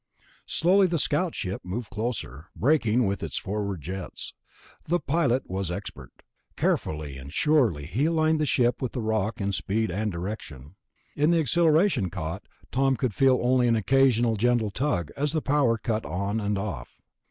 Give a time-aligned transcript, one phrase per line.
[0.47, 4.33] Slowly the scout ship moved closer, braking with its forward jets.
[4.87, 6.23] The pilot was expert.
[6.57, 10.73] Carefully and surely he aligned the ship with the rock in speed and direction.
[11.15, 12.41] In the accelleration cot
[12.71, 16.99] Tom could feel only an occasional gentle tug as the power cut on and off.